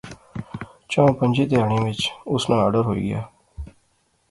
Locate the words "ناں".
2.49-2.61